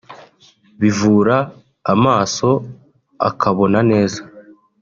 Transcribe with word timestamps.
bivura 0.79 1.37
amaso 1.93 2.49
akabona 3.29 3.79
neza 3.91 4.21